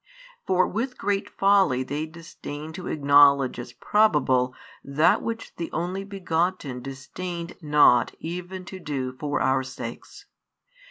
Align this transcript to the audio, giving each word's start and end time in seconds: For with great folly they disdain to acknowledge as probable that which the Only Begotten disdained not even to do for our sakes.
For 0.47 0.67
with 0.67 0.97
great 0.97 1.29
folly 1.29 1.83
they 1.83 2.07
disdain 2.07 2.73
to 2.73 2.87
acknowledge 2.87 3.59
as 3.59 3.71
probable 3.73 4.55
that 4.83 5.21
which 5.21 5.55
the 5.57 5.71
Only 5.71 6.03
Begotten 6.03 6.81
disdained 6.81 7.55
not 7.61 8.15
even 8.19 8.65
to 8.65 8.79
do 8.79 9.11
for 9.19 9.41
our 9.41 9.61
sakes. 9.61 10.25